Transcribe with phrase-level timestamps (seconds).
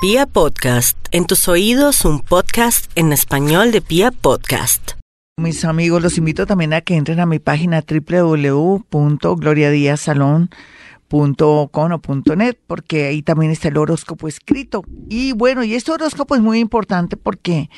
[0.00, 4.92] Pia Podcast, en tus oídos un podcast en español de Pia Podcast.
[5.36, 10.48] Mis amigos, los invito también a que entren a mi página www.gloriadiasalón.com
[11.10, 11.68] o
[12.36, 14.84] .net porque ahí también está el horóscopo escrito.
[15.08, 17.68] Y bueno, y este horóscopo es muy importante porque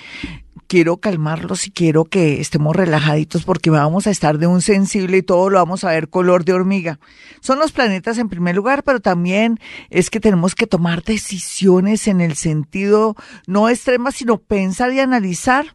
[0.71, 5.23] quiero calmarlos y quiero que estemos relajaditos porque vamos a estar de un sensible y
[5.23, 7.01] todo lo vamos a ver color de hormiga.
[7.41, 9.59] Son los planetas en primer lugar, pero también
[9.91, 13.17] es que tenemos que tomar decisiones en el sentido
[13.49, 15.75] no extrema, sino pensar y analizar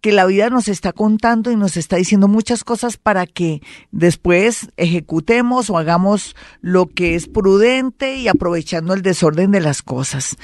[0.00, 3.60] que la vida nos está contando y nos está diciendo muchas cosas para que
[3.90, 10.38] después ejecutemos o hagamos lo que es prudente y aprovechando el desorden de las cosas.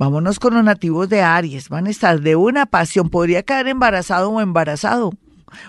[0.00, 1.68] Vámonos con los nativos de Aries.
[1.68, 3.10] Van a estar de una pasión.
[3.10, 5.12] Podría quedar embarazado o embarazado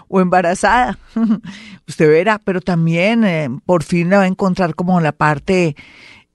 [0.07, 0.97] o embarazada.
[1.85, 5.75] Usted verá, pero también eh, por fin la va a encontrar como la parte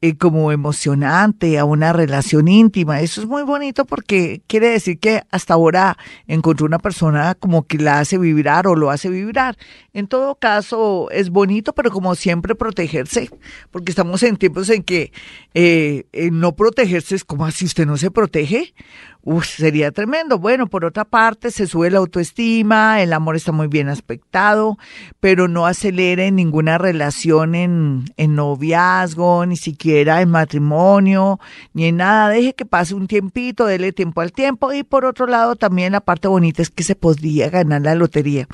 [0.03, 3.01] eh, como emocionante, a una relación íntima.
[3.01, 7.79] Eso es muy bonito porque quiere decir que hasta ahora encontró una persona como que
[7.79, 9.57] la hace vibrar o lo hace vibrar.
[9.95, 13.31] En todo caso, es bonito, pero como siempre protegerse,
[13.71, 15.13] porque estamos en tiempos en que
[15.55, 18.75] eh, no protegerse es como así usted no se protege.
[19.23, 20.39] Uf, sería tremendo.
[20.39, 24.79] Bueno, por otra parte, se sube la autoestima, el amor está muy bien aspectado,
[25.19, 31.39] pero no acelere ninguna relación en noviazgo, ni siquiera en matrimonio,
[31.73, 32.31] ni en nada.
[32.31, 34.73] Deje que pase un tiempito, dele tiempo al tiempo.
[34.73, 38.49] Y por otro lado, también la parte bonita es que se podría ganar la lotería.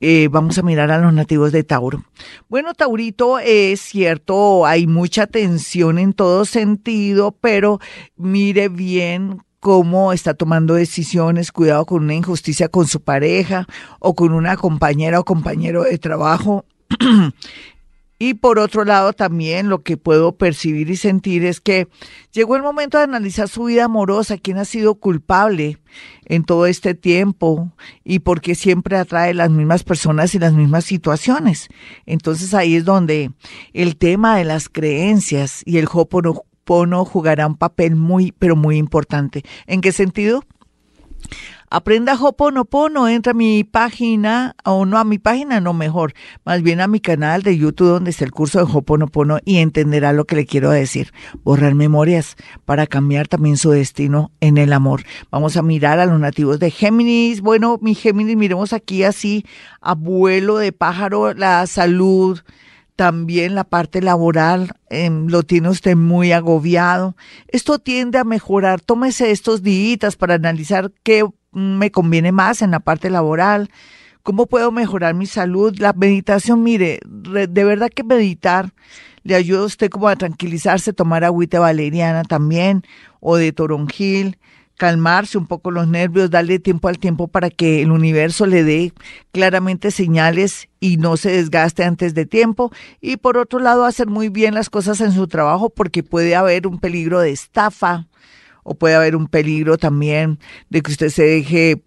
[0.00, 2.04] Eh, vamos a mirar a los nativos de Tauro.
[2.48, 7.80] Bueno, Taurito, es cierto, hay mucha tensión en todo sentido, pero
[8.16, 13.66] mire bien cómo está tomando decisiones, cuidado con una injusticia con su pareja
[13.98, 16.66] o con una compañera o compañero de trabajo.
[18.18, 21.86] Y por otro lado, también lo que puedo percibir y sentir es que
[22.32, 25.78] llegó el momento de analizar su vida amorosa, quién ha sido culpable
[26.24, 27.72] en todo este tiempo
[28.04, 31.68] y por qué siempre atrae las mismas personas y las mismas situaciones.
[32.06, 33.32] Entonces ahí es donde
[33.74, 39.44] el tema de las creencias y el Hoponopono jugará un papel muy, pero muy importante.
[39.66, 40.42] ¿En qué sentido?
[41.68, 46.80] Aprenda Hoponopono, entra a mi página, o no a mi página, no mejor, más bien
[46.80, 50.36] a mi canal de YouTube donde está el curso de Hoponopono y entenderá lo que
[50.36, 51.12] le quiero decir.
[51.42, 55.02] Borrar memorias para cambiar también su destino en el amor.
[55.32, 57.40] Vamos a mirar a los nativos de Géminis.
[57.40, 59.44] Bueno, mi Géminis, miremos aquí así,
[59.80, 62.40] abuelo de pájaro, la salud,
[62.96, 67.14] también la parte laboral eh, lo tiene usted muy agobiado.
[67.48, 68.80] Esto tiende a mejorar.
[68.80, 71.24] Tómese estos días para analizar qué
[71.56, 73.70] me conviene más en la parte laboral,
[74.22, 75.74] cómo puedo mejorar mi salud.
[75.78, 78.72] La meditación, mire, de verdad que meditar
[79.22, 82.82] le ayuda a usted como a tranquilizarse, tomar agüita valeriana también
[83.20, 84.38] o de toronjil,
[84.76, 88.92] calmarse un poco los nervios, darle tiempo al tiempo para que el universo le dé
[89.32, 92.70] claramente señales y no se desgaste antes de tiempo.
[93.00, 96.66] Y por otro lado, hacer muy bien las cosas en su trabajo porque puede haber
[96.66, 98.06] un peligro de estafa,
[98.66, 100.38] o puede haber un peligro también
[100.68, 101.82] de que usted se deje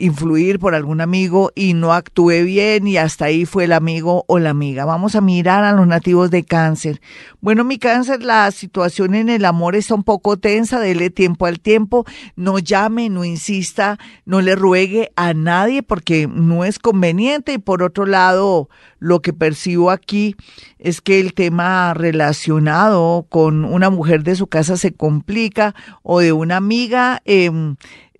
[0.00, 4.38] influir por algún amigo y no actúe bien y hasta ahí fue el amigo o
[4.38, 4.84] la amiga.
[4.84, 7.00] Vamos a mirar a los nativos de cáncer.
[7.40, 11.60] Bueno, mi cáncer, la situación en el amor está un poco tensa, dele tiempo al
[11.60, 12.04] tiempo,
[12.36, 17.82] no llame, no insista, no le ruegue a nadie porque no es conveniente y por
[17.82, 18.68] otro lado,
[18.98, 20.36] lo que percibo aquí
[20.78, 26.32] es que el tema relacionado con una mujer de su casa se complica o de
[26.32, 27.22] una amiga.
[27.24, 27.50] Eh,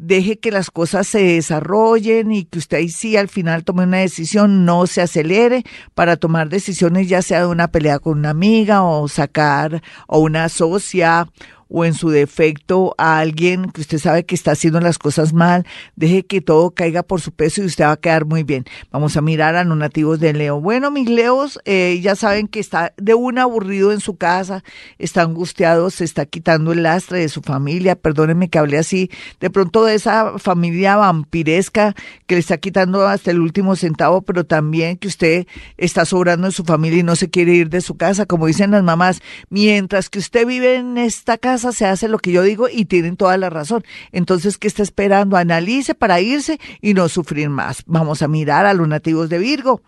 [0.00, 3.98] deje que las cosas se desarrollen y que usted ahí sí al final tome una
[3.98, 8.82] decisión, no se acelere para tomar decisiones ya sea de una pelea con una amiga
[8.82, 11.28] o sacar o una socia
[11.70, 15.66] o en su defecto a alguien que usted sabe que está haciendo las cosas mal,
[15.96, 18.64] deje que todo caiga por su peso y usted va a quedar muy bien.
[18.90, 20.60] Vamos a mirar a los nativos de Leo.
[20.60, 24.64] Bueno, mis Leos eh, ya saben que está de un aburrido en su casa,
[24.98, 29.50] está angustiado, se está quitando el lastre de su familia, perdónenme que hable así, de
[29.50, 31.94] pronto de esa familia vampiresca
[32.26, 35.46] que le está quitando hasta el último centavo, pero también que usted
[35.76, 38.72] está sobrando en su familia y no se quiere ir de su casa, como dicen
[38.72, 42.68] las mamás, mientras que usted vive en esta casa, se hace lo que yo digo
[42.68, 43.84] y tienen toda la razón.
[44.12, 45.36] Entonces, ¿qué está esperando?
[45.36, 47.82] Analice para irse y no sufrir más.
[47.86, 49.82] Vamos a mirar a los nativos de Virgo.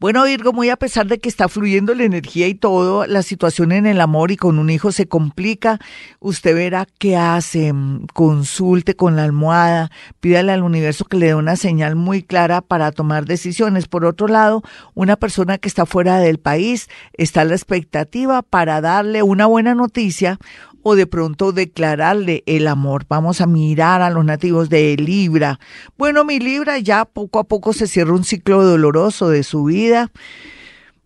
[0.00, 3.72] Bueno, Virgo, muy a pesar de que está fluyendo la energía y todo, la situación
[3.72, 5.78] en el amor y con un hijo se complica,
[6.20, 7.72] usted verá qué hace,
[8.14, 9.90] consulte con la almohada,
[10.20, 13.88] pídale al universo que le dé una señal muy clara para tomar decisiones.
[13.88, 14.62] Por otro lado,
[14.94, 19.74] una persona que está fuera del país está a la expectativa para darle una buena
[19.74, 20.38] noticia
[20.82, 23.04] o de pronto declararle el amor.
[23.08, 25.58] Vamos a mirar a los nativos de Libra.
[25.96, 30.10] Bueno, mi Libra ya poco a poco se cierra un ciclo doloroso de su vida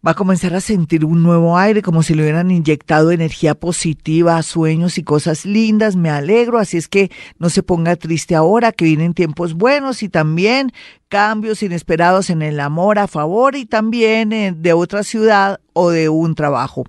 [0.05, 4.43] va a comenzar a sentir un nuevo aire, como si le hubieran inyectado energía positiva,
[4.43, 5.95] sueños y cosas lindas.
[5.95, 10.09] Me alegro, así es que no se ponga triste ahora, que vienen tiempos buenos y
[10.09, 10.73] también
[11.13, 16.09] cambios inesperados en el amor a favor y también eh, de otra ciudad o de
[16.09, 16.85] un trabajo.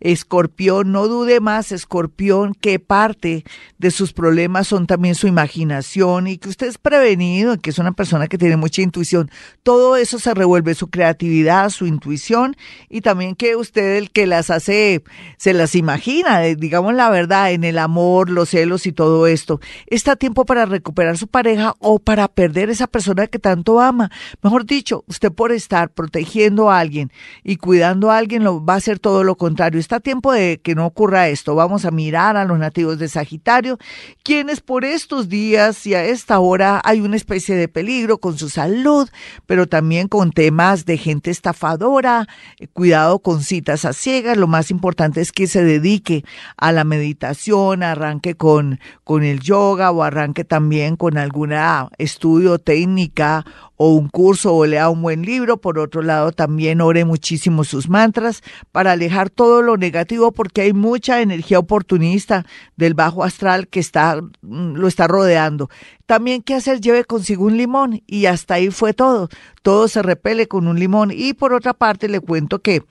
[0.00, 3.44] Escorpión, no dude más, Escorpión, que parte
[3.78, 7.92] de sus problemas son también su imaginación y que usted es prevenido, que es una
[7.92, 9.30] persona que tiene mucha intuición.
[9.62, 12.56] Todo eso se revuelve, su creatividad, su intuición
[12.90, 15.02] y también que usted el que las hace,
[15.38, 19.60] se las imagina, eh, digamos la verdad, en el amor, los celos y todo esto.
[19.86, 24.10] Está tiempo para recuperar su pareja o para perder esa persona que tanto ama.
[24.42, 27.12] Mejor dicho, usted por estar protegiendo a alguien
[27.42, 29.80] y cuidando a alguien lo va a hacer todo lo contrario.
[29.80, 31.54] Está tiempo de que no ocurra esto.
[31.54, 33.78] Vamos a mirar a los nativos de Sagitario,
[34.22, 38.48] quienes por estos días y a esta hora hay una especie de peligro con su
[38.48, 39.08] salud,
[39.46, 42.26] pero también con temas de gente estafadora,
[42.58, 44.36] eh, cuidado con citas a ciegas.
[44.36, 46.24] Lo más importante es que se dedique
[46.56, 53.44] a la meditación, arranque con, con el yoga o arranque también con alguna estudio técnica
[53.76, 55.56] o un curso o lea un buen libro.
[55.56, 60.72] Por otro lado, también ore muchísimo sus mantras para alejar todo lo negativo porque hay
[60.72, 62.44] mucha energía oportunista
[62.76, 65.68] del bajo astral que está, mm, lo está rodeando.
[66.06, 66.80] También, ¿qué hacer?
[66.80, 69.28] Lleve consigo un limón y hasta ahí fue todo.
[69.62, 71.10] Todo se repele con un limón.
[71.12, 72.82] Y por otra parte, le cuento que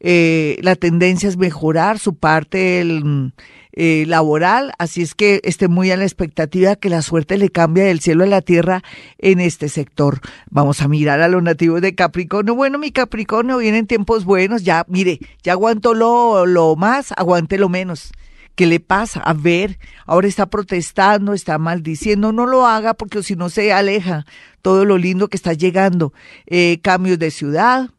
[0.00, 3.32] eh, la tendencia es mejorar su parte, el
[3.76, 7.84] eh, laboral, así es que esté muy a la expectativa que la suerte le cambie
[7.84, 8.82] del cielo a la tierra
[9.18, 10.20] en este sector.
[10.50, 12.54] Vamos a mirar a los nativos de Capricornio.
[12.54, 17.68] Bueno, mi Capricornio vienen tiempos buenos, ya, mire, ya aguantó lo, lo más, aguante lo
[17.68, 18.12] menos.
[18.56, 19.20] ¿Qué le pasa?
[19.20, 24.24] A ver, ahora está protestando, está maldiciendo, no lo haga porque si no se aleja
[24.62, 26.14] todo lo lindo que está llegando.
[26.46, 27.90] Eh, cambios de ciudad,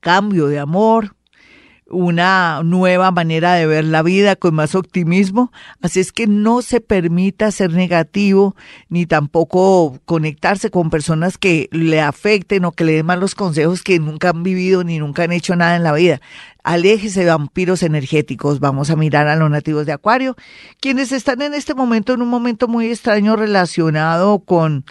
[0.00, 1.15] cambio de amor,
[1.88, 5.52] una nueva manera de ver la vida con más optimismo.
[5.80, 8.56] Así es que no se permita ser negativo
[8.88, 14.00] ni tampoco conectarse con personas que le afecten o que le den malos consejos que
[14.00, 16.20] nunca han vivido ni nunca han hecho nada en la vida.
[16.64, 18.58] Aléjese de vampiros energéticos.
[18.58, 20.36] Vamos a mirar a los nativos de Acuario,
[20.80, 24.84] quienes están en este momento en un momento muy extraño relacionado con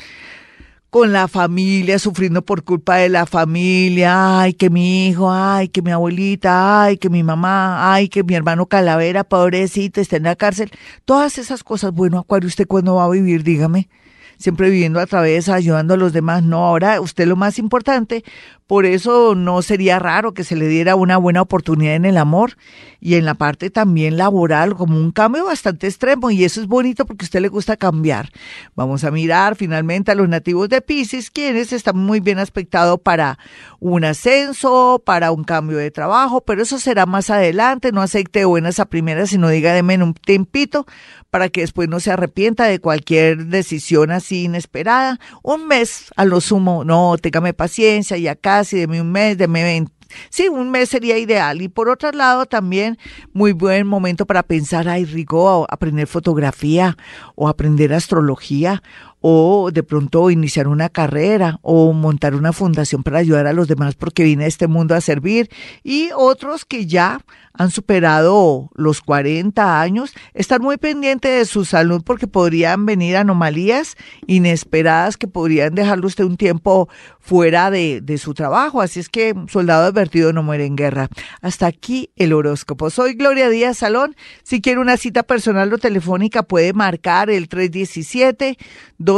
[0.95, 5.81] con la familia, sufriendo por culpa de la familia, ay, que mi hijo, ay, que
[5.81, 10.37] mi abuelita, ay, que mi mamá, ay, que mi hermano Calavera, pobrecito, está en la
[10.37, 10.71] cárcel.
[11.03, 13.43] Todas esas cosas, bueno, Acuario, ¿usted cuándo va a vivir?
[13.43, 13.89] Dígame
[14.37, 16.43] siempre viviendo a través, ayudando a los demás.
[16.43, 18.23] No, ahora usted lo más importante,
[18.67, 22.57] por eso no sería raro que se le diera una buena oportunidad en el amor
[22.99, 26.31] y en la parte también laboral, como un cambio bastante extremo.
[26.31, 28.31] Y eso es bonito porque a usted le gusta cambiar.
[28.73, 33.37] Vamos a mirar finalmente a los nativos de Pisces, quienes están muy bien aspectados para
[33.79, 37.91] un ascenso, para un cambio de trabajo, pero eso será más adelante.
[37.91, 40.87] No acepte buenas a primeras, sino diga de menos un tempito
[41.29, 45.19] para que después no se arrepienta de cualquier decisión así inesperada.
[45.43, 48.17] Un mes a lo sumo, no, téngame paciencia,
[48.55, 49.95] ya casi, deme un mes, deme 20
[50.29, 51.61] Sí, un mes sería ideal.
[51.61, 52.97] Y por otro lado, también
[53.33, 56.97] muy buen momento para pensar, ay, rico, aprender fotografía
[57.35, 58.81] o aprender astrología
[59.21, 63.95] o de pronto iniciar una carrera o montar una fundación para ayudar a los demás
[63.95, 65.49] porque viene a este mundo a servir
[65.83, 67.21] y otros que ya
[67.57, 73.95] han superado los 40 años, estar muy pendiente de su salud porque podrían venir anomalías
[74.27, 78.81] inesperadas que podrían dejarlo usted un tiempo fuera de, de su trabajo.
[78.81, 81.07] Así es que soldado advertido no muere en guerra.
[81.41, 82.89] Hasta aquí el horóscopo.
[82.89, 84.15] Soy Gloria Díaz Salón.
[84.43, 88.57] Si quiere una cita personal o telefónica puede marcar el 317
[88.97, 89.14] 265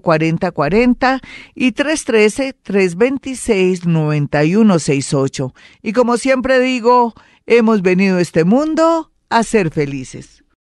[0.00, 1.20] 4040
[1.54, 5.54] y 313 326 9168.
[5.82, 7.14] Y como siempre digo,
[7.46, 10.35] hemos venido a este mundo a ser felices.